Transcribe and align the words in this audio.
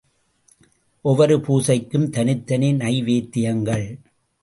ஒவ்வொரு 1.01 1.37
பூஜைக்கும் 1.37 2.09
தனித்தனி 2.09 2.73
நைவேத்தியங்கள். 2.73 3.87